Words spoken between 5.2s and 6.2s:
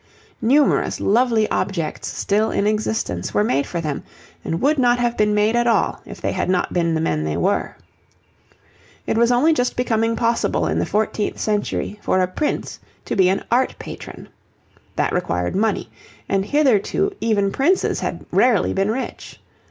made at all if